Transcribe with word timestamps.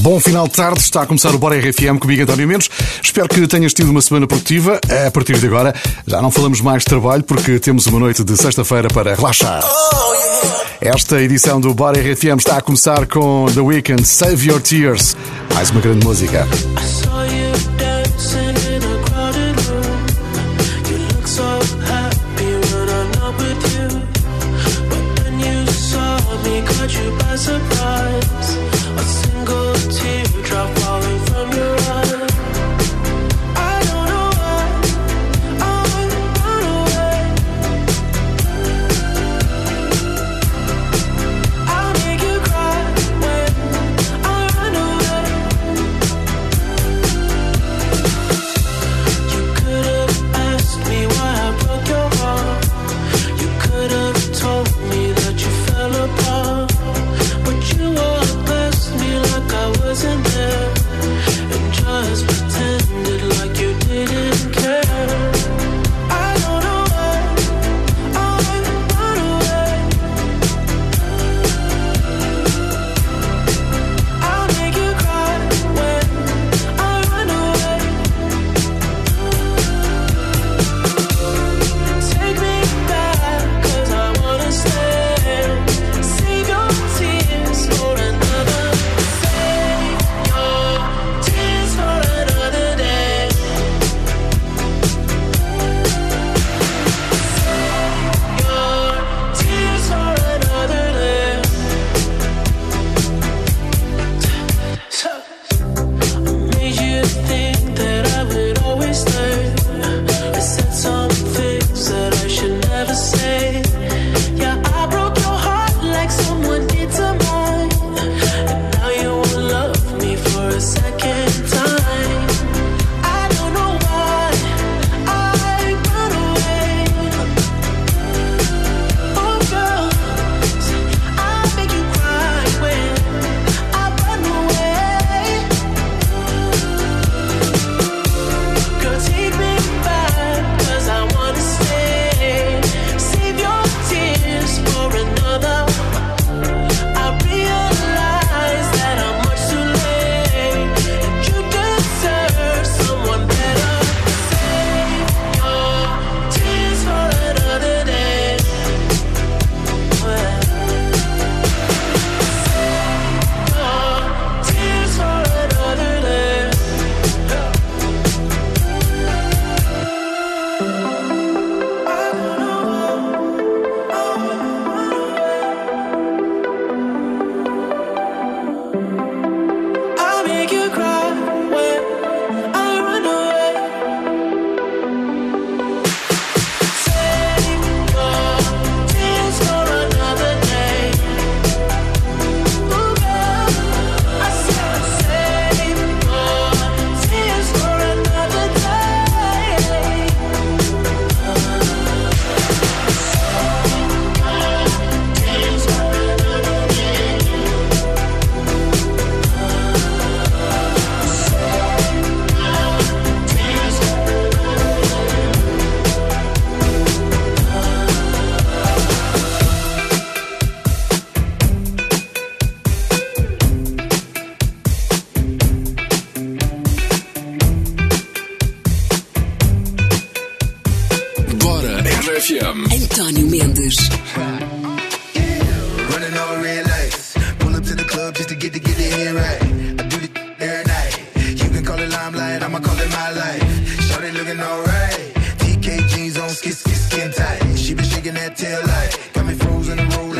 Bom 0.00 0.18
final 0.18 0.48
de 0.48 0.54
tarde, 0.54 0.80
está 0.80 1.02
a 1.02 1.06
começar 1.06 1.34
o 1.34 1.38
Bora 1.38 1.58
RFM 1.58 1.98
comigo, 2.00 2.22
António 2.22 2.48
Mendes. 2.48 2.70
Espero 3.02 3.28
que 3.28 3.46
tenhas 3.46 3.74
tido 3.74 3.90
uma 3.90 4.00
semana 4.00 4.26
produtiva. 4.26 4.80
A 5.06 5.10
partir 5.10 5.38
de 5.38 5.46
agora, 5.46 5.74
já 6.06 6.22
não 6.22 6.30
falamos 6.30 6.62
mais 6.62 6.80
de 6.80 6.86
trabalho 6.86 7.22
porque 7.22 7.58
temos 7.58 7.86
uma 7.86 7.98
noite 8.00 8.24
de 8.24 8.34
sexta-feira 8.34 8.88
para 8.88 9.14
relaxar. 9.14 9.62
Esta 10.80 11.20
edição 11.20 11.60
do 11.60 11.74
Bora 11.74 12.00
RFM 12.00 12.38
está 12.38 12.56
a 12.56 12.62
começar 12.62 13.06
com 13.06 13.44
The 13.52 13.60
Weeknd, 13.60 14.06
Save 14.06 14.48
Your 14.48 14.62
Tears. 14.62 15.14
Mais 15.54 15.68
uma 15.68 15.82
grande 15.82 16.02
música. 16.06 16.48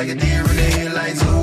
like 0.01 0.09
a 0.09 0.15
deer 0.15 0.41
in 0.41 0.57
the 0.57 0.63
headlights. 0.63 1.40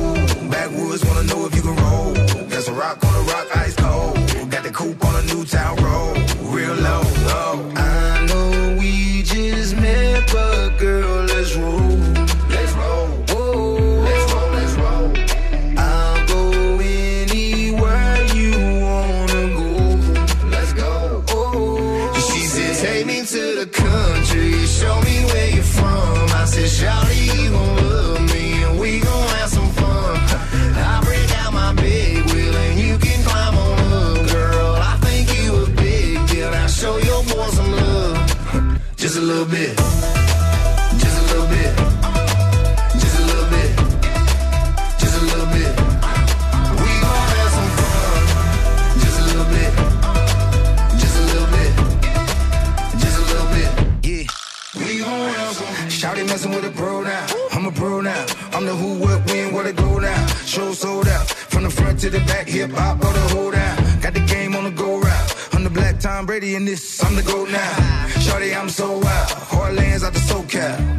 hip 62.67 62.77
hop 62.77 63.03
or 63.03 63.13
the 63.13 63.35
whole 63.35 63.51
down. 63.51 63.99
Got 64.01 64.13
the 64.13 64.19
game 64.21 64.55
on 64.55 64.63
the 64.63 64.71
go 64.71 64.99
route. 64.99 65.53
I'm 65.53 65.63
the 65.63 65.69
black 65.69 65.99
Tom 65.99 66.25
Brady 66.25 66.55
in 66.55 66.65
this, 66.65 67.03
I'm 67.03 67.15
the 67.15 67.23
GOAT 67.23 67.49
now. 67.49 68.07
Shorty, 68.19 68.53
I'm 68.53 68.69
so 68.69 68.99
wild. 68.99 69.29
Heartlands 69.51 70.03
out 70.03 70.13
the 70.13 70.19
SoCal. 70.19 70.96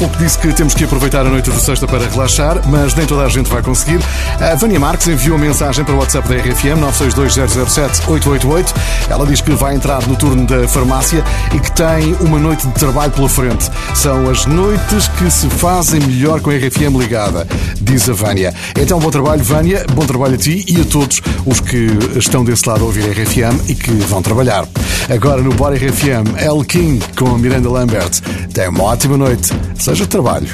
pouco 0.00 0.16
disse 0.16 0.38
que 0.38 0.50
temos 0.54 0.72
que 0.72 0.84
aproveitar 0.84 1.26
a 1.26 1.28
noite 1.28 1.50
de 1.50 1.60
sexta 1.60 1.86
para 1.86 2.08
relaxar, 2.08 2.66
mas 2.66 2.94
nem 2.94 3.04
toda 3.04 3.22
a 3.22 3.28
gente 3.28 3.50
vai 3.50 3.62
conseguir. 3.62 4.00
A 4.40 4.54
Vânia 4.54 4.80
Marques 4.80 5.06
enviou 5.08 5.36
mensagem 5.36 5.84
para 5.84 5.94
o 5.94 5.98
WhatsApp 5.98 6.26
da 6.26 6.36
RFM 6.36 6.80
962007888. 8.08 8.74
Ela 9.10 9.26
diz 9.26 9.42
que 9.42 9.50
vai 9.50 9.74
entrar 9.74 10.08
no 10.08 10.16
turno 10.16 10.46
da 10.46 10.66
farmácia 10.66 11.22
e 11.54 11.60
que 11.60 11.70
tem 11.72 12.16
uma 12.20 12.38
noite 12.38 12.66
de 12.66 12.72
trabalho 12.72 13.12
pela 13.12 13.28
frente. 13.28 13.70
São 13.94 14.30
as 14.30 14.46
noites 14.46 15.06
que 15.18 15.30
se 15.30 15.50
fazem 15.50 16.00
melhor 16.00 16.40
com 16.40 16.48
a 16.48 16.54
RFM 16.54 16.96
ligada, 16.98 17.46
diz 17.78 18.08
a 18.08 18.14
Vânia. 18.14 18.54
Então, 18.80 18.98
bom 18.98 19.10
trabalho, 19.10 19.44
Vânia, 19.44 19.84
bom 19.92 20.06
trabalho 20.06 20.36
a 20.36 20.38
ti 20.38 20.64
e 20.66 20.80
a 20.80 20.84
todos 20.86 21.20
os 21.44 21.60
que 21.60 21.88
estão 22.16 22.42
desse 22.42 22.66
lado 22.66 22.84
a 22.84 22.86
ouvir 22.86 23.04
a 23.04 23.12
RFM 23.12 23.68
e 23.68 23.74
que 23.74 23.90
vão 23.90 24.22
trabalhar. 24.22 24.66
Agora 25.10 25.42
no 25.42 25.52
Bora 25.52 25.74
RFM, 25.74 26.38
El 26.38 26.64
King 26.64 27.04
com 27.18 27.34
a 27.34 27.38
Miranda 27.38 27.68
Lambert. 27.68 28.20
Tem 28.54 28.66
uma 28.68 28.84
ótima 28.84 29.18
noite 29.18 29.52
seja 29.90 30.06
trabalho. 30.06 30.46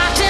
watching. 0.00 0.29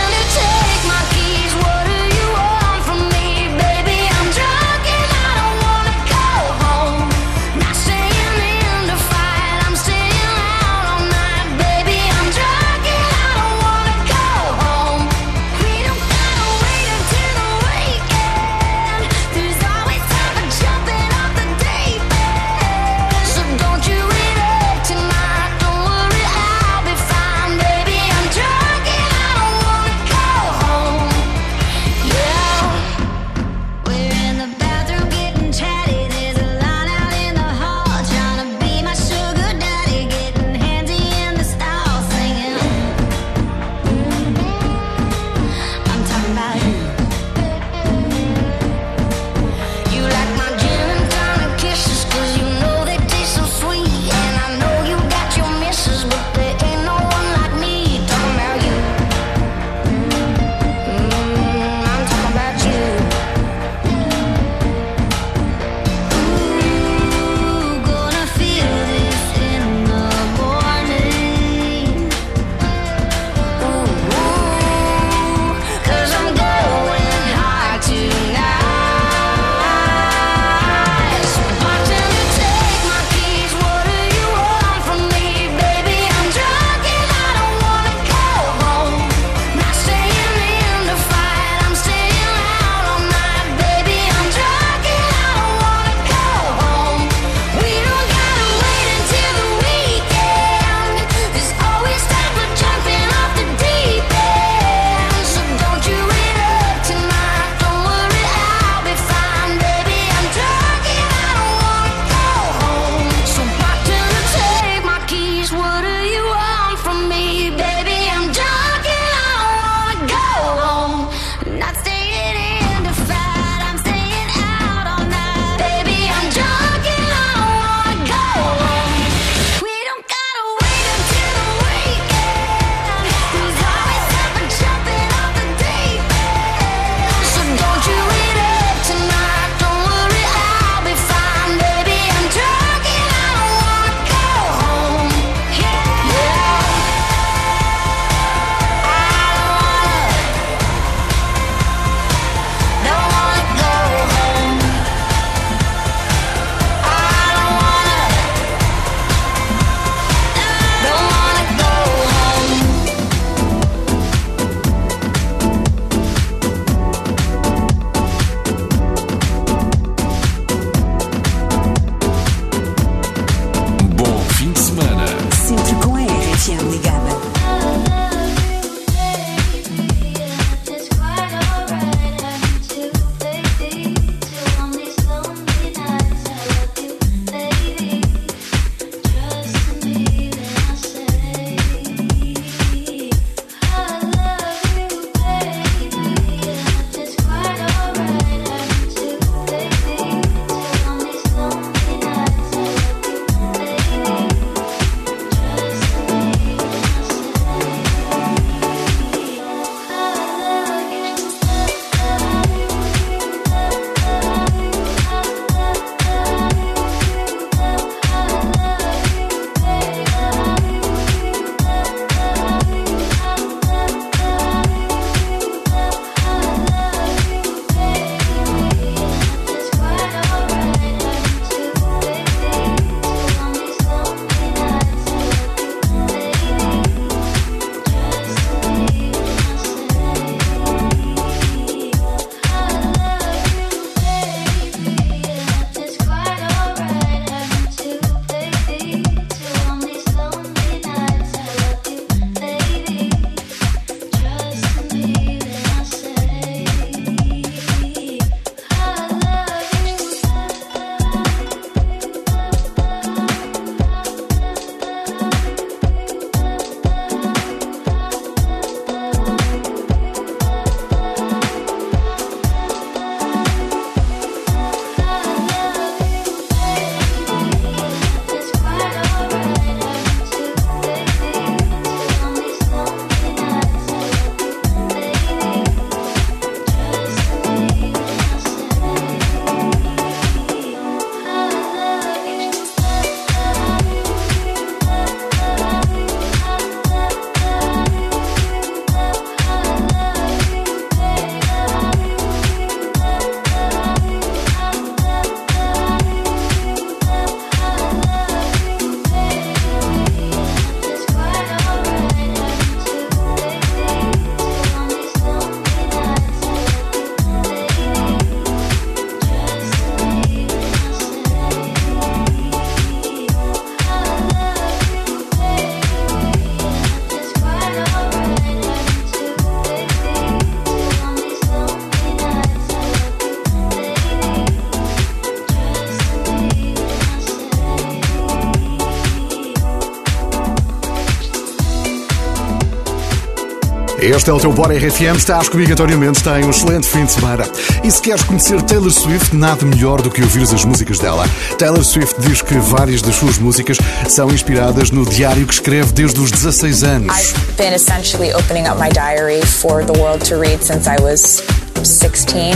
Este 344.11 344.29
é 344.29 344.33
o 344.33 344.41
teu 344.41 344.53
Bora 344.53 344.77
RFM. 344.77 345.17
Estás 345.17 345.49
comigo, 345.49 345.73
António 345.73 345.97
Mendes. 345.97 346.21
Tem 346.21 346.45
um 346.45 346.51
excelente 346.51 346.85
fim 346.85 347.05
de 347.05 347.13
semana. 347.13 347.45
E 347.85 347.91
se 347.93 348.03
queres 348.03 348.25
conhecer 348.25 348.61
Taylor 348.63 348.91
Swift, 348.91 349.37
nada 349.37 349.65
melhor 349.65 350.03
do 350.03 350.11
que 350.11 350.21
ouvir 350.21 350.43
as 350.43 350.65
músicas 350.65 350.99
dela. 350.99 351.25
Taylor 351.57 351.85
Swift 351.85 352.21
diz 352.21 352.43
que 352.43 352.55
várias 352.59 353.03
das 353.03 353.15
suas 353.15 353.39
músicas 353.39 353.79
são 354.09 354.29
inspiradas 354.33 354.91
no 354.91 355.07
diário 355.07 355.47
que 355.47 355.55
escreve 355.55 355.93
desde 355.93 356.19
os 356.19 356.33
16 356.33 356.83
anos. 356.83 357.17
I've 357.17 357.57
been 357.57 357.73
essentially 357.73 358.35
opening 358.35 358.67
up 358.69 358.81
my 358.81 358.89
diary 358.89 359.47
for 359.47 359.85
the 359.85 359.97
world 360.01 360.25
to 360.29 360.37
read 360.37 360.61
since 360.61 360.91
I 360.91 361.01
was 361.01 361.41
16. 361.85 362.53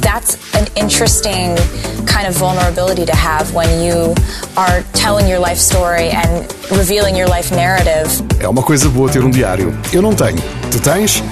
That's 0.00 0.36
an 0.54 0.66
interesting 0.76 1.56
kind 2.06 2.26
of 2.26 2.34
vulnerability 2.36 3.04
to 3.06 3.14
have 3.14 3.54
when 3.54 3.82
you 3.82 4.14
are 4.56 4.82
telling 4.92 5.28
your 5.28 5.38
life 5.38 5.58
story 5.58 6.10
and 6.10 6.46
revealing 6.70 7.16
your 7.16 7.28
life 7.28 7.50
narrative. 7.54 8.08
É 8.40 8.48
uma 8.48 8.62
coisa 8.62 8.88
boa 8.88 9.10
ter 9.10 9.22
um 9.24 9.30
diário. 9.30 9.76
Eu 9.92 10.02
não 10.02 10.14
tenho. 10.14 10.38
Tu 10.70 10.80
tens? 10.80 11.22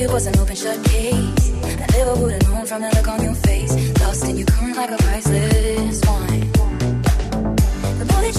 It 0.00 0.10
was 0.10 0.26
an 0.26 0.38
open 0.38 0.56
shut 0.56 0.82
case. 0.86 1.52
I 1.62 1.86
never 1.92 2.14
would 2.14 2.32
have 2.32 2.48
known 2.48 2.64
from 2.64 2.80
the 2.80 2.88
look 2.96 3.06
on 3.06 3.22
your 3.22 3.34
face. 3.34 3.70
Lost 4.00 4.24
in 4.24 4.38
your 4.38 4.46
current 4.46 4.74
like 4.74 4.90
a 4.90 4.96
vice. 4.96 5.29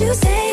you 0.02 0.14
say 0.16 0.51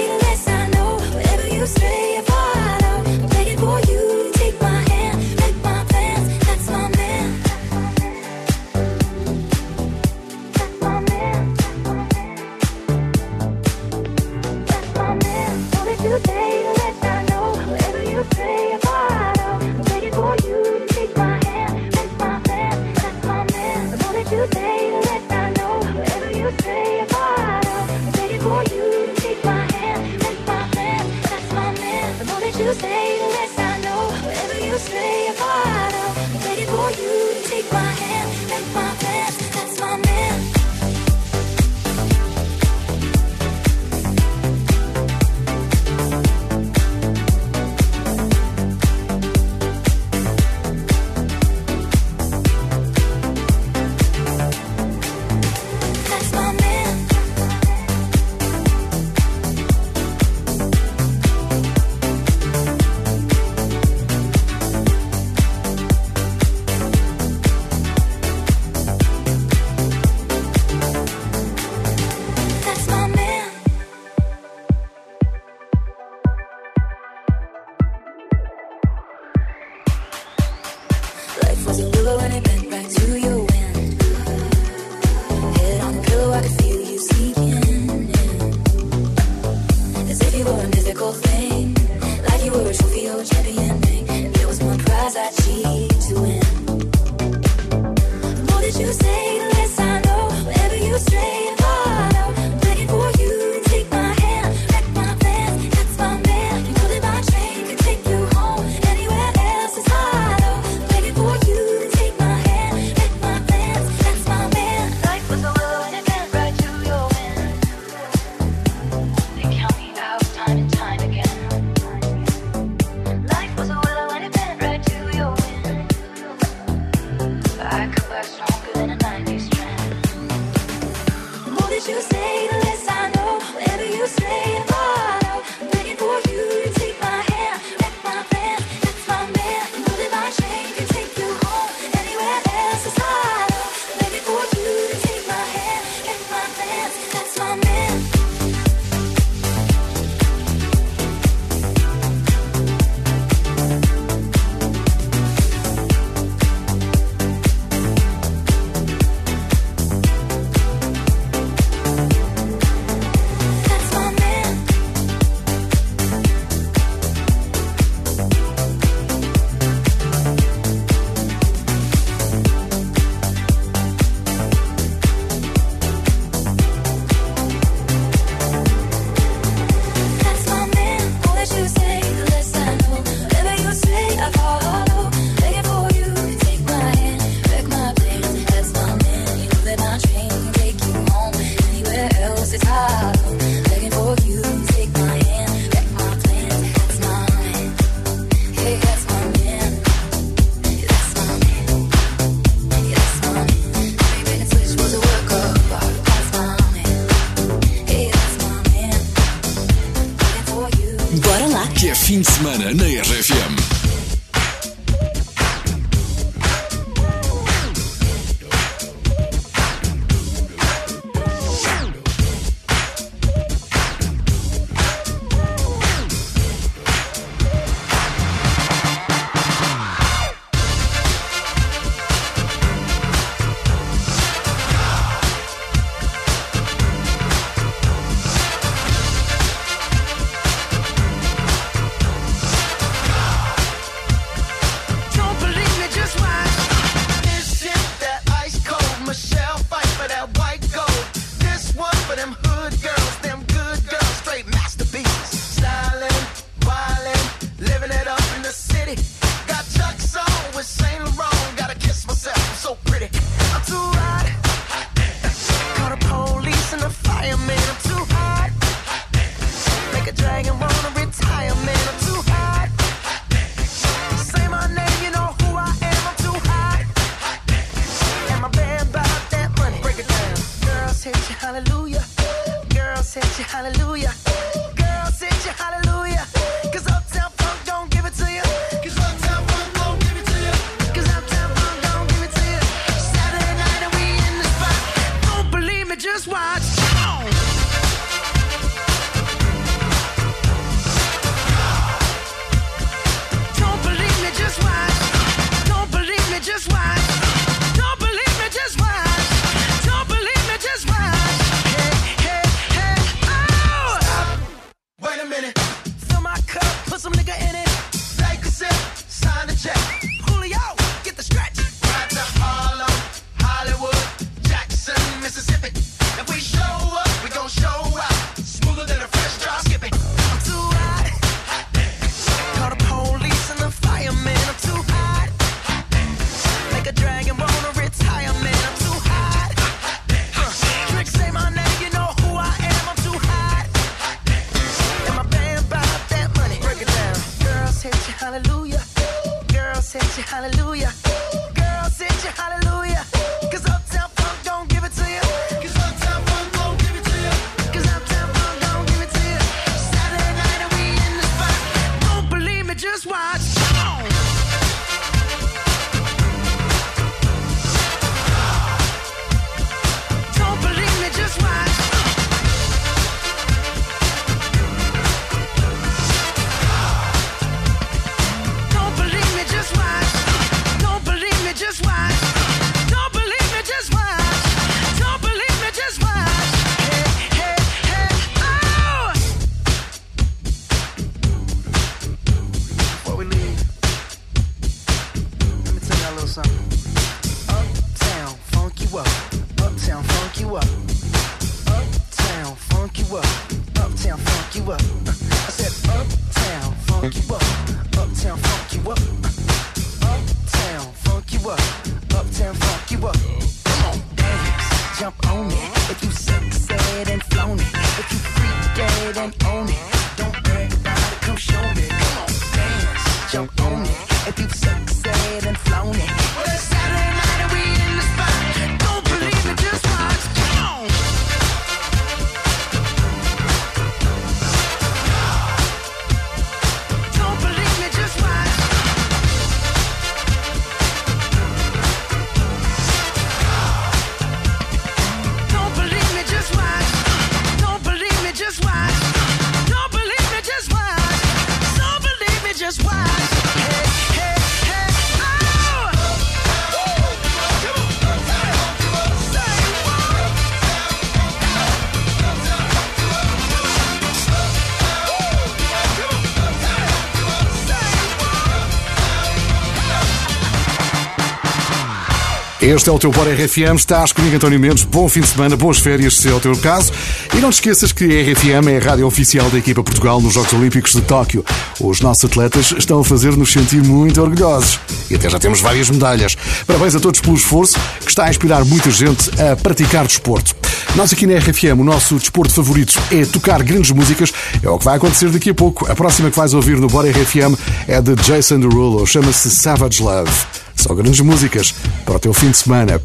Este 472.69 472.91
é 472.91 472.93
o 472.93 472.99
teu 472.99 473.11
Bora 473.11 473.33
RFM, 473.33 473.77
estás 473.77 474.13
comigo 474.13 474.37
António 474.37 474.61
Mendes, 474.61 474.85
bom 474.85 475.09
fim 475.09 475.23
de 475.23 475.29
semana, 475.29 475.57
boas 475.57 475.79
férias 475.79 476.19
se 476.19 476.29
é 476.29 476.35
o 476.35 476.39
teu 476.39 476.55
caso. 476.59 476.93
E 477.35 477.39
não 477.39 477.49
te 477.49 477.55
esqueças 477.55 477.93
que 477.93 478.05
a 478.05 478.23
RFM 478.23 478.69
é 478.69 478.77
a 478.77 478.91
rádio 478.91 479.07
oficial 479.07 479.49
da 479.49 479.57
equipa 479.57 479.83
Portugal 479.83 480.21
nos 480.21 480.35
Jogos 480.35 480.53
Olímpicos 480.53 480.93
de 480.93 481.01
Tóquio. 481.01 481.43
Os 481.81 482.03
nossos 482.03 482.27
atletas 482.27 482.75
estão 482.77 483.01
a 483.01 483.05
fazer-nos 483.05 483.51
sentir 483.51 483.83
muito 483.83 484.21
orgulhosos. 484.21 484.79
E 485.11 485.15
até 485.15 485.31
já 485.31 485.39
temos 485.39 485.63
várias 485.63 485.89
medalhas. 485.89 486.37
Parabéns 486.67 486.95
a 486.95 487.01
todos 487.01 487.23
pelo 487.23 487.37
esforço 487.37 487.81
que 488.01 488.11
está 488.11 488.27
a 488.27 488.29
inspirar 488.29 488.63
muita 488.67 488.91
gente 488.91 489.31
a 489.41 489.57
praticar 489.57 490.07
desporto. 490.07 490.55
Nós 490.95 491.11
aqui 491.11 491.27
na 491.27 491.39
RFM, 491.39 491.81
o 491.81 491.85
nosso 491.85 492.17
desporto 492.17 492.53
favorito 492.53 493.01
é 493.11 493.25
tocar 493.25 493.63
grandes 493.63 493.93
músicas. 493.93 494.31
É 494.63 494.69
o 494.69 494.79
que 494.79 494.85
vai 494.85 494.99
acontecer 494.99 495.31
daqui 495.31 495.49
a 495.49 495.55
pouco. 495.55 495.91
A 495.91 495.97
próxima 495.97 496.31
que 496.31 496.37
vais 496.37 496.53
ouvir 496.53 496.79
no 496.79 496.89
Bora 496.89 497.11
RFM 497.11 497.59
é 497.87 497.99
de 498.03 498.15
Jason 498.17 498.61
Derulo, 498.61 499.07
chama-se 499.07 499.51
Savage 499.51 500.03
Love. 500.03 500.68
Só 500.89 500.95
grandes 500.95 501.21
músicas 501.21 501.75
para 502.07 502.17
o 502.17 502.19
teu 502.19 502.33
fim 502.33 502.51
de 502.51 502.57
semana. 502.57 502.99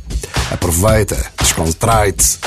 Aproveita, 0.49 1.17
descontrai-te. 1.37 2.39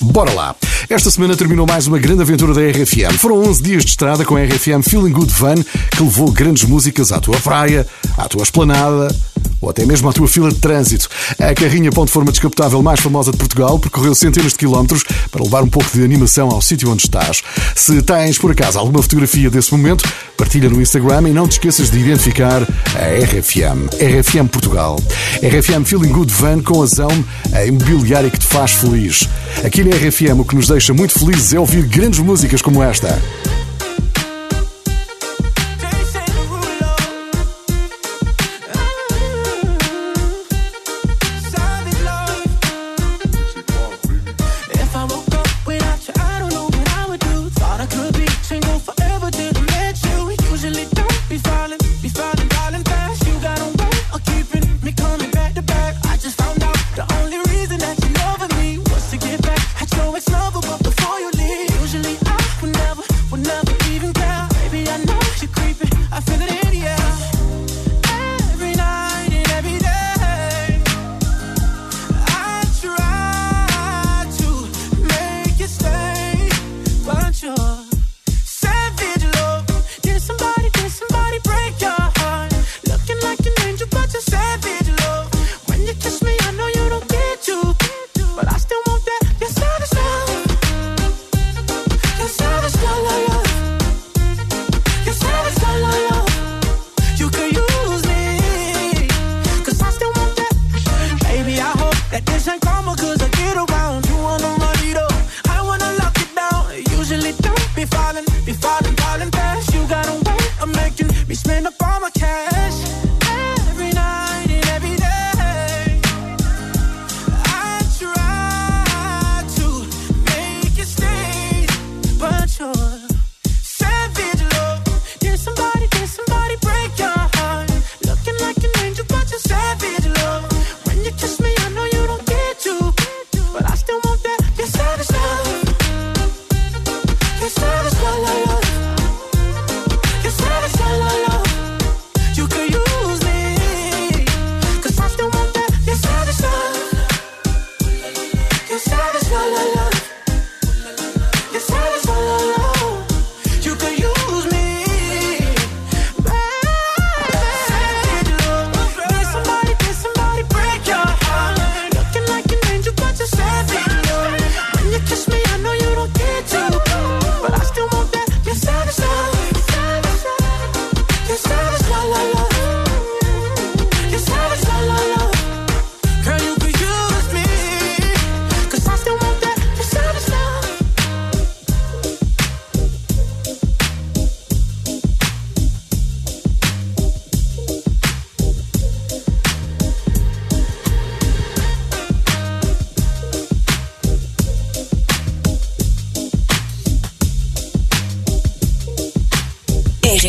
Bora 0.00 0.32
lá! 0.32 0.54
Esta 0.88 1.10
semana 1.10 1.34
terminou 1.34 1.66
mais 1.66 1.88
uma 1.88 1.98
grande 1.98 2.22
aventura 2.22 2.54
da 2.54 2.60
RFM. 2.60 3.18
Foram 3.18 3.42
11 3.42 3.60
dias 3.60 3.84
de 3.84 3.90
estrada 3.90 4.24
com 4.24 4.36
a 4.36 4.40
RFM 4.44 4.82
Feeling 4.88 5.10
Good 5.10 5.32
Van, 5.32 5.56
que 5.90 6.00
levou 6.00 6.30
grandes 6.30 6.62
músicas 6.62 7.10
à 7.10 7.18
tua 7.18 7.36
praia, 7.40 7.84
à 8.16 8.28
tua 8.28 8.44
esplanada 8.44 9.08
ou 9.62 9.70
até 9.70 9.86
mesmo 9.86 10.08
à 10.08 10.12
tua 10.12 10.26
fila 10.26 10.50
de 10.50 10.56
trânsito. 10.56 11.08
A 11.38 11.54
carrinha 11.54 11.90
ponto 11.90 12.10
forma 12.10 12.32
descapotável 12.32 12.82
mais 12.82 13.00
famosa 13.00 13.30
de 13.30 13.38
Portugal 13.38 13.78
percorreu 13.78 14.14
centenas 14.14 14.52
de 14.52 14.58
quilómetros 14.58 15.04
para 15.30 15.42
levar 15.42 15.62
um 15.62 15.68
pouco 15.68 15.88
de 15.92 16.04
animação 16.04 16.50
ao 16.50 16.60
sítio 16.60 16.90
onde 16.90 17.04
estás. 17.04 17.42
Se 17.76 18.02
tens, 18.02 18.36
por 18.36 18.50
acaso, 18.50 18.78
alguma 18.78 19.00
fotografia 19.00 19.48
desse 19.48 19.72
momento, 19.72 20.04
partilha 20.36 20.68
no 20.68 20.82
Instagram 20.82 21.28
e 21.28 21.32
não 21.32 21.46
te 21.46 21.52
esqueças 21.52 21.90
de 21.90 21.98
identificar 21.98 22.62
a 22.62 23.24
RFM. 23.24 23.88
RFM 23.94 24.48
Portugal. 24.48 24.98
RFM 25.42 25.84
Feeling 25.84 26.12
Good 26.12 26.32
Van 26.32 26.60
com 26.60 26.82
a 26.82 26.86
Zão, 26.86 27.24
a 27.52 27.64
imobiliária 27.64 28.30
que 28.30 28.38
te 28.38 28.46
faz 28.46 28.72
feliz. 28.72 29.28
Aqui 29.64 29.84
na 29.84 29.94
RFM 29.94 30.40
o 30.40 30.44
que 30.44 30.56
nos 30.56 30.66
deixa 30.66 30.92
muito 30.92 31.18
felizes 31.18 31.52
é 31.52 31.60
ouvir 31.60 31.84
grandes 31.84 32.18
músicas 32.18 32.60
como 32.60 32.82
esta. 32.82 33.22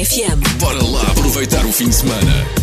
RFM. 0.03 0.59
Bora 0.59 0.83
lá 0.83 1.01
aproveitar 1.03 1.65
o 1.65 1.71
fim 1.71 1.87
de 1.87 1.95
semana. 1.95 2.62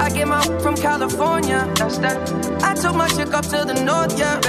I 0.00 0.08
get 0.08 0.26
my 0.26 0.42
from 0.60 0.76
California. 0.76 1.70
That's 1.76 1.98
that. 1.98 2.16
I 2.62 2.74
took 2.74 2.96
my 2.96 3.06
chick 3.08 3.34
up 3.34 3.44
to 3.52 3.64
the 3.66 3.84
north. 3.84 4.18
Yeah. 4.18 4.40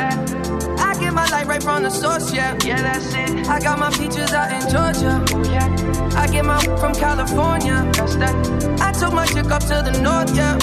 I 0.80 0.98
get 0.98 1.14
my 1.14 1.28
light 1.28 1.46
right 1.46 1.62
from 1.62 1.84
the 1.84 1.90
source. 1.90 2.34
Yeah, 2.34 2.58
yeah, 2.64 2.82
that's 2.82 3.14
it. 3.14 3.50
I 3.50 3.60
got 3.60 3.78
my 3.78 3.92
peaches 3.92 4.32
out 4.32 4.50
in 4.50 4.62
Georgia. 4.72 5.14
Oh 5.36 5.44
yeah. 5.52 5.68
I 6.16 6.28
get 6.28 6.46
my 6.46 6.58
from 6.80 6.94
California. 6.96 7.84
That's 7.94 8.16
that. 8.16 8.36
I 8.80 8.94
took 8.94 9.14
my 9.14 9.26
chick 9.26 9.52
up 9.52 9.62
to 9.64 9.84
the 9.84 9.92
north. 10.02 10.34
Yeah. 10.34 10.56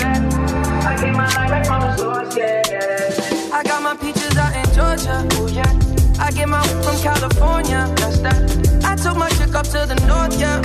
I 0.88 0.96
get 0.96 1.12
my 1.12 1.28
light 1.36 1.50
right 1.50 1.66
from 1.66 1.82
the 1.82 1.96
source. 1.98 2.34
Yeah, 2.34 2.62
yeah. 2.70 3.56
I 3.58 3.62
got 3.64 3.82
my 3.82 3.94
peaches 3.94 4.36
out 4.38 4.56
in 4.56 4.64
Georgia. 4.74 5.28
Oh 5.32 5.48
yeah. 5.48 5.70
I 6.18 6.30
get 6.30 6.48
my 6.48 6.66
from 6.82 6.96
California. 7.02 7.92
That's 7.96 8.20
that. 8.20 8.40
I 8.84 8.96
took 8.96 9.18
my 9.18 9.28
chick 9.36 9.54
up 9.54 9.66
to 9.66 9.84
the 9.84 9.96
north. 10.08 10.40
Yeah. 10.40 10.62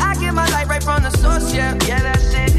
I 0.00 0.14
get 0.20 0.34
my 0.34 0.48
light 0.50 0.66
right 0.66 0.82
from 0.82 1.02
the 1.02 1.10
source, 1.10 1.52
yeah, 1.54 1.76
yeah, 1.86 2.02
that's 2.02 2.34
it. 2.34 2.47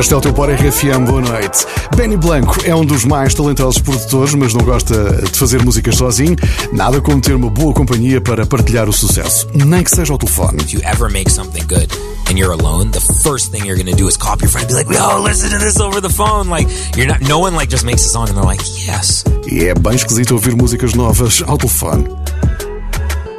Este 0.00 0.14
é 0.14 0.16
o 0.16 0.20
teu 0.22 0.32
Bora 0.32 0.54
RFM, 0.54 1.04
boa 1.06 1.20
noite. 1.20 1.66
Benny 1.94 2.16
Blanco 2.16 2.56
é 2.64 2.74
um 2.74 2.86
dos 2.86 3.04
mais 3.04 3.34
talentosos 3.34 3.82
produtores, 3.82 4.32
mas 4.32 4.54
não 4.54 4.64
gosta 4.64 4.94
de 5.30 5.38
fazer 5.38 5.62
músicas 5.62 5.96
sozinho. 5.96 6.36
Nada 6.72 7.02
como 7.02 7.20
ter 7.20 7.34
uma 7.34 7.50
boa 7.50 7.74
companhia 7.74 8.18
para 8.18 8.46
partilhar 8.46 8.88
o 8.88 8.94
sucesso, 8.94 9.46
nem 9.52 9.84
que 9.84 9.90
seja 9.90 10.10
ao 10.14 10.18
telefone. 10.18 10.56
If 10.62 10.72
you 10.72 10.80
ever 10.84 11.12
make 11.12 11.30
something 11.30 11.62
good 11.66 11.92
and 12.30 12.38
you're 12.38 12.50
alone, 12.50 12.92
the 12.92 13.00
first 13.22 13.52
thing 13.52 13.66
you're 13.66 13.76
gonna 13.76 13.94
do 13.94 14.08
is 14.08 14.16
call 14.16 14.38
your 14.40 14.48
friend, 14.48 14.68
be 14.68 14.72
like, 14.72 14.90
"Yo, 14.90 15.22
listen 15.22 15.50
to 15.50 15.58
this 15.58 15.78
over 15.78 16.00
the 16.00 16.08
phone." 16.08 16.48
Like 16.48 16.66
you're 16.96 17.06
not. 17.06 17.20
No 17.28 17.38
one 17.38 17.54
like 17.54 17.70
just 17.70 17.84
makes 17.84 18.06
a 18.06 18.08
song 18.08 18.30
and 18.30 18.38
they're 18.38 18.50
like, 18.50 18.64
"Yes." 18.86 19.22
E 19.52 19.66
é 19.66 19.74
bem 19.74 19.96
esquisito 19.96 20.32
ouvir 20.32 20.56
músicas 20.56 20.94
novas 20.94 21.42
ao 21.46 21.58
telefone. 21.58 22.08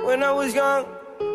When 0.06 0.22
I 0.22 0.32
was 0.32 0.54
young, 0.54 0.86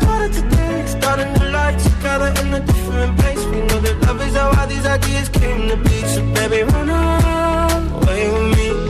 started 0.00 0.32
today, 0.32 0.86
starting 0.86 1.32
the 1.34 1.50
life 1.50 1.82
together 1.82 2.30
in 2.40 2.54
a 2.54 2.60
different 2.60 3.18
place. 3.18 3.44
We 3.46 3.60
know 3.68 3.80
that 3.80 4.00
love 4.06 4.20
is 4.22 4.34
how 4.34 4.50
all 4.58 4.66
these 4.66 4.86
ideas 4.86 5.28
came 5.28 5.68
to 5.68 5.76
be. 5.76 5.98
So 6.12 6.20
baby, 6.34 6.62
run 6.72 6.88
away 6.88 8.30
with 8.30 8.56
me. 8.56 8.89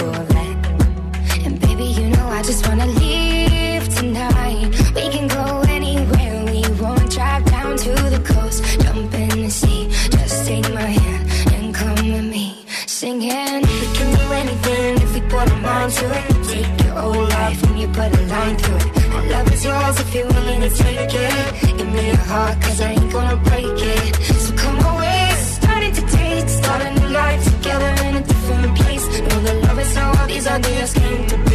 just 2.51 2.67
wanna 2.67 2.85
leave 2.85 3.87
tonight. 3.95 4.67
We 4.93 5.07
can 5.15 5.27
go 5.29 5.45
anywhere 5.69 6.43
we 6.51 6.61
want. 6.81 7.09
Drive 7.09 7.45
down 7.45 7.77
to 7.77 7.93
the 8.15 8.21
coast, 8.33 8.59
jump 8.81 9.13
in 9.13 9.29
the 9.43 9.49
sea. 9.49 9.87
Just 10.15 10.47
take 10.47 10.67
my 10.73 10.89
hand 10.99 11.23
and 11.55 11.73
come 11.73 11.95
with 12.11 12.27
me, 12.35 12.65
singing. 12.87 13.61
We 13.81 13.87
can 13.97 14.09
do 14.19 14.25
anything 14.41 14.91
if 15.05 15.13
we 15.15 15.21
put 15.31 15.49
our 15.49 15.61
mind 15.61 15.93
to 15.99 16.05
it. 16.19 16.25
Take 16.51 16.83
your 16.83 16.95
whole 16.99 17.25
life 17.39 17.63
and 17.63 17.79
you 17.79 17.87
put 17.87 18.09
a 18.19 18.21
line 18.33 18.57
through 18.57 18.81
it. 18.83 18.89
My 19.13 19.21
love 19.33 19.53
is 19.53 19.63
yours 19.63 19.97
if 20.03 20.13
you're 20.13 20.27
willing 20.27 20.61
to 20.67 20.71
take 20.83 21.13
it. 21.27 21.77
Give 21.77 21.89
me 21.95 22.07
your 22.07 22.23
heart, 22.31 22.61
cause 22.63 22.81
I 22.81 22.91
ain't 22.97 23.11
gonna 23.13 23.37
break 23.49 23.79
it. 23.95 24.15
So 24.43 24.51
come 24.63 24.79
away, 24.93 25.23
starting 25.57 25.93
to 25.99 26.03
taste, 26.17 26.49
starting 26.61 26.97
a 26.97 27.09
life 27.21 27.43
together 27.45 27.91
in 28.07 28.13
a 28.21 28.23
different 28.31 28.75
place. 28.79 29.05
Know 29.27 29.39
that 29.45 29.57
love 29.67 29.79
is 29.79 29.95
all 29.95 30.27
these 30.27 30.47
ideas 30.47 30.93
came 30.93 31.27
to 31.27 31.37
be. 31.37 31.51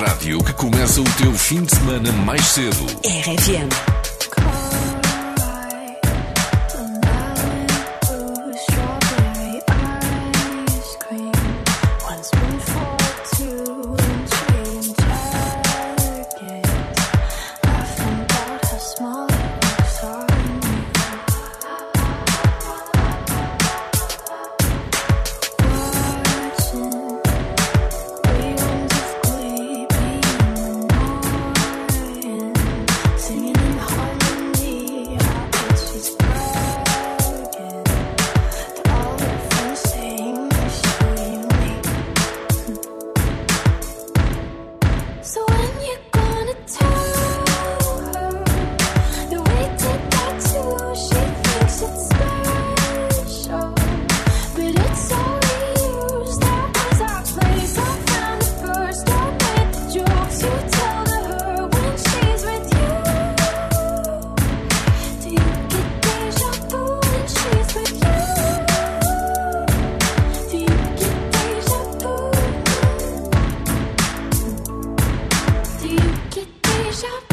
Rádio 0.00 0.42
que 0.42 0.54
começa 0.54 0.98
o 0.98 1.04
teu 1.04 1.30
fim 1.34 1.62
de 1.62 1.76
semana 1.76 2.10
mais 2.10 2.42
cedo. 2.46 2.86
RFM. 3.04 4.09
shop. 77.00 77.29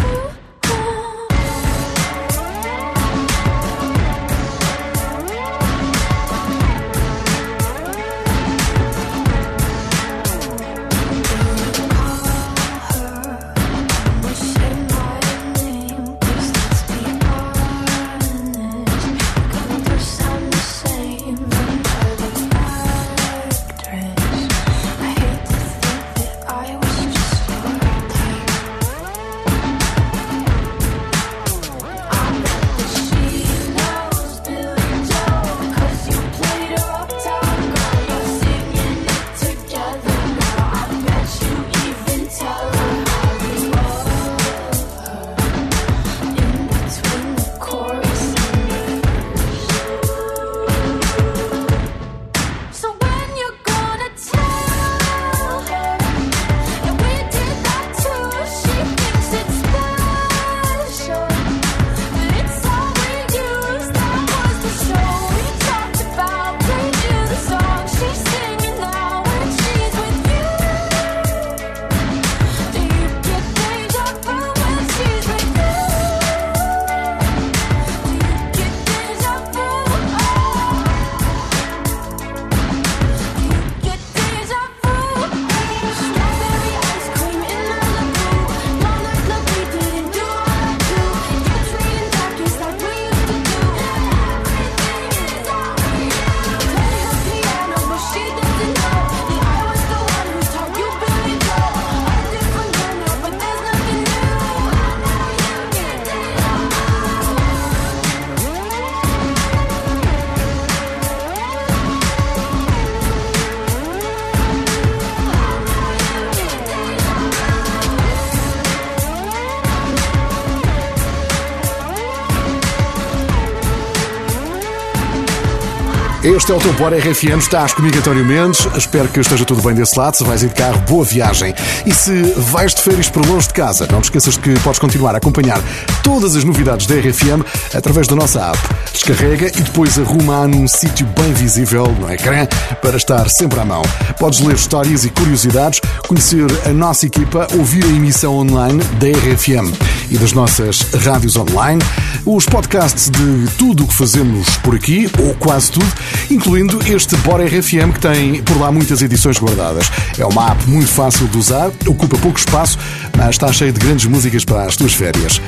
Este 126.38 126.52
é 126.52 126.56
o 126.56 126.60
teu 126.60 126.72
Bora 126.74 126.96
RFM, 126.96 127.40
estás 127.40 127.74
comigo 127.74 127.98
António 127.98 128.24
Mendes, 128.24 128.68
espero 128.78 129.08
que 129.08 129.20
esteja 129.20 129.44
tudo 129.44 129.60
bem 129.64 129.74
desse 129.74 129.98
lado, 129.98 130.16
se 130.16 130.24
vais 130.24 130.44
ir 130.44 130.50
de 130.50 130.54
carro, 130.54 130.80
boa 130.82 131.04
viagem. 131.04 131.52
E 131.84 131.92
se 131.92 132.12
vais 132.38 132.76
de 132.76 132.82
férias 132.84 133.10
para 133.10 133.28
longe 133.28 133.48
de 133.48 133.56
casa, 133.56 133.88
não 133.92 134.02
te 134.02 134.04
esqueças 134.04 134.38
que 134.38 134.54
podes 134.60 134.78
continuar 134.78 135.16
a 135.16 135.18
acompanhar 135.18 135.60
todas 136.04 136.36
as 136.36 136.44
novidades 136.44 136.86
da 136.86 136.94
RFM 136.94 137.42
através 137.74 138.08
da 138.08 138.16
nossa 138.16 138.52
app. 138.52 138.60
Descarrega 138.94 139.48
e 139.48 139.62
depois 139.64 139.98
arruma 139.98 140.48
num 140.48 140.68
sítio 140.68 141.08
bem 141.08 141.34
visível 141.34 141.88
no 142.00 142.08
ecrã 142.14 142.46
para 142.84 142.98
estar 142.98 143.28
sempre 143.30 143.60
à 143.60 143.66
mão. 143.66 143.82
Podes 144.20 144.40
ler 144.40 144.56
histórias 144.56 145.06
e 145.06 145.10
curiosidades, 145.10 145.82
conhecer 146.08 146.46
a 146.68 146.70
nossa 146.70 147.08
equipa, 147.08 147.48
ouvir 147.58 147.84
a 147.84 147.88
emissão 147.88 148.38
online 148.38 148.84
da 149.00 149.08
RFM 149.08 149.74
e 150.12 150.18
das 150.20 150.34
nossas 150.34 150.82
rádios 151.04 151.36
online, 151.36 151.82
os 152.28 152.46
podcasts 152.46 153.10
de 153.10 153.48
tudo 153.58 153.86
o 153.86 153.88
que 153.88 153.94
fazemos 153.94 154.58
por 154.58 154.76
aqui, 154.76 155.10
ou 155.18 155.34
quase 155.36 155.72
tudo, 155.72 155.88
incluindo 156.30 156.78
este 156.86 157.16
Bora 157.18 157.46
RFM 157.46 157.94
que 157.94 158.02
tem 158.02 158.44
por 158.44 158.60
lá 158.60 158.70
muitas 158.70 159.02
edições 159.02 159.38
guardadas. 159.38 159.90
É 160.20 160.26
uma 160.26 160.52
app 160.52 160.70
muito 160.70 160.90
fácil 160.90 161.26
de 161.30 161.38
usar, 161.38 161.72
ocupa 161.88 162.18
pouco 162.18 162.38
espaço, 162.38 162.78
mas 163.16 163.30
está 163.30 163.52
cheio 163.54 163.72
de 163.72 163.80
grandes 163.80 164.06
músicas 164.08 164.44
para 164.44 164.64
as 164.64 164.76
tuas 164.76 164.94
férias. 164.94 165.42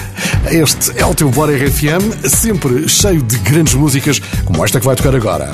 Este 0.45 0.97
é 0.97 1.05
o 1.05 1.13
teu 1.13 1.29
Bora 1.29 1.51
RFM, 1.53 2.29
sempre 2.29 2.87
cheio 2.87 3.21
de 3.23 3.37
grandes 3.39 3.73
músicas, 3.73 4.21
como 4.45 4.63
esta 4.63 4.79
que 4.79 4.85
vai 4.85 4.95
tocar 4.95 5.13
agora. 5.13 5.53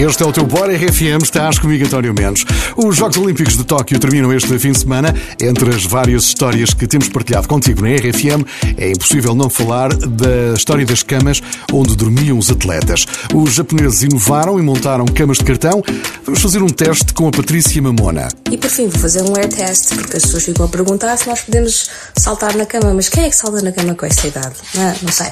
Este 0.00 0.22
é 0.22 0.26
o 0.26 0.32
teu 0.32 0.46
Bora 0.46 0.74
RFM, 0.74 1.22
estás 1.22 1.58
comigo, 1.58 1.84
António 1.84 2.14
Mendes. 2.14 2.46
Os 2.74 2.96
Jogos 2.96 3.18
Olímpicos 3.18 3.54
de 3.58 3.64
Tóquio 3.64 4.00
terminam 4.00 4.32
este 4.32 4.58
fim 4.58 4.72
de 4.72 4.78
semana. 4.78 5.14
Entre 5.38 5.68
as 5.68 5.84
várias 5.84 6.24
histórias 6.24 6.72
que 6.72 6.86
temos 6.86 7.10
partilhado 7.10 7.46
contigo 7.46 7.82
na 7.82 7.94
RFM, 7.94 8.42
é 8.78 8.92
impossível 8.92 9.34
não 9.34 9.50
falar 9.50 9.94
da 9.94 10.54
história 10.56 10.86
das 10.86 11.02
camas 11.02 11.42
onde 11.70 11.94
dormiam 11.96 12.38
os 12.38 12.50
atletas. 12.50 13.04
Os 13.34 13.52
japoneses 13.52 14.02
inovaram 14.04 14.58
e 14.58 14.62
montaram 14.62 15.04
camas 15.04 15.36
de 15.36 15.44
cartão. 15.44 15.82
Vamos 16.24 16.40
fazer 16.40 16.62
um 16.62 16.68
teste 16.70 17.12
com 17.12 17.28
a 17.28 17.30
Patrícia 17.30 17.82
Mamona. 17.82 18.28
E 18.50 18.56
por 18.56 18.70
fim, 18.70 18.88
vou 18.88 19.02
fazer 19.02 19.20
um 19.20 19.36
air 19.36 19.50
test, 19.50 19.94
porque 19.94 20.16
as 20.16 20.22
pessoas 20.22 20.44
ficam 20.44 20.64
a 20.64 20.68
perguntar 20.70 21.14
se 21.18 21.28
nós 21.28 21.42
podemos 21.42 21.90
saltar 22.16 22.56
na 22.56 22.64
cama. 22.64 22.94
Mas 22.94 23.10
quem 23.10 23.24
é 23.24 23.28
que 23.28 23.36
salta 23.36 23.60
na 23.60 23.70
cama 23.70 23.94
com 23.94 24.06
essa 24.06 24.26
idade? 24.26 24.54
Não 25.02 25.12
sei. 25.12 25.30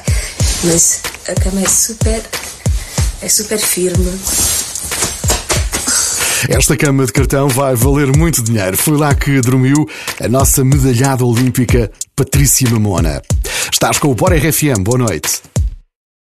Mas 0.64 1.00
a 1.26 1.34
cama 1.40 1.62
é 1.62 1.66
super. 1.66 2.22
é 3.22 3.28
super 3.30 3.58
firme. 3.58 4.12
Esta 6.46 6.76
cama 6.76 7.04
de 7.04 7.12
cartão 7.12 7.48
vai 7.48 7.74
valer 7.74 8.16
muito 8.16 8.42
dinheiro. 8.42 8.76
Foi 8.76 8.96
lá 8.96 9.14
que 9.14 9.40
dormiu 9.40 9.88
a 10.22 10.28
nossa 10.28 10.64
medalhada 10.64 11.24
olímpica 11.24 11.90
Patrícia 12.14 12.68
Mamona. 12.70 13.22
Estás 13.72 13.98
com 13.98 14.08
o 14.08 14.14
Bora 14.14 14.36
RFM. 14.36 14.82
Boa 14.82 14.98
noite. 14.98 15.57